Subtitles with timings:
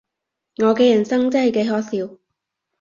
[0.57, 2.17] 我嘅人生真係幾可笑